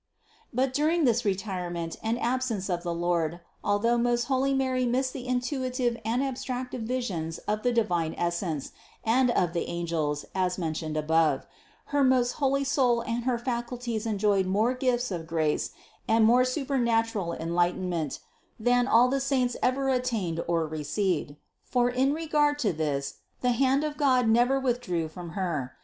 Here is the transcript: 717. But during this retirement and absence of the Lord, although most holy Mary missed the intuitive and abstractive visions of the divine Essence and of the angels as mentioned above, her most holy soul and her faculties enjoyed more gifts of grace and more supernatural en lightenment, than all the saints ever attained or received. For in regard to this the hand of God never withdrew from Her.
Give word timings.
717. 0.49 0.51
But 0.67 0.73
during 0.73 1.05
this 1.05 1.23
retirement 1.25 1.95
and 2.01 2.19
absence 2.19 2.71
of 2.71 2.81
the 2.81 2.91
Lord, 2.91 3.39
although 3.63 3.99
most 3.99 4.23
holy 4.23 4.51
Mary 4.51 4.83
missed 4.83 5.13
the 5.13 5.27
intuitive 5.27 5.95
and 6.03 6.23
abstractive 6.23 6.79
visions 6.79 7.37
of 7.47 7.61
the 7.61 7.71
divine 7.71 8.15
Essence 8.17 8.71
and 9.03 9.29
of 9.29 9.53
the 9.53 9.65
angels 9.67 10.25
as 10.33 10.57
mentioned 10.57 10.97
above, 10.97 11.45
her 11.93 12.03
most 12.03 12.31
holy 12.41 12.63
soul 12.63 13.01
and 13.01 13.25
her 13.25 13.37
faculties 13.37 14.07
enjoyed 14.07 14.47
more 14.47 14.73
gifts 14.73 15.11
of 15.11 15.27
grace 15.27 15.69
and 16.07 16.25
more 16.25 16.45
supernatural 16.45 17.33
en 17.33 17.51
lightenment, 17.53 18.17
than 18.59 18.87
all 18.87 19.07
the 19.07 19.21
saints 19.21 19.55
ever 19.61 19.87
attained 19.87 20.43
or 20.47 20.65
received. 20.67 21.35
For 21.63 21.91
in 21.91 22.11
regard 22.11 22.57
to 22.65 22.73
this 22.73 23.17
the 23.41 23.51
hand 23.51 23.83
of 23.83 23.97
God 23.97 24.27
never 24.27 24.59
withdrew 24.59 25.09
from 25.09 25.33
Her. 25.37 25.73